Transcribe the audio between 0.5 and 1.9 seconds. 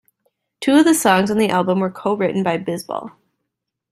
Two of the songs on the album